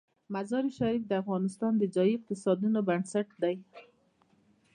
[0.33, 3.55] مزارشریف د افغانستان د ځایي اقتصادونو بنسټ دی.